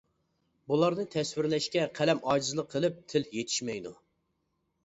بۇلارنى 0.71 1.03
تەسۋىرلەشكە 1.15 1.83
قەلەم 1.99 2.23
ئاجىزلىق 2.31 2.73
قىلىپ، 2.77 2.99
تىل 3.13 3.29
يېتىشمەيدۇ. 3.41 3.93